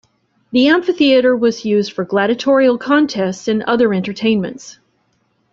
The 0.51 0.67
amphitheater 0.69 1.35
was 1.37 1.63
used 1.63 1.91
for 1.91 2.03
gladiatorial 2.03 2.79
contests 2.79 3.47
and 3.47 3.61
other 3.61 3.93
entertainments. 3.93 4.79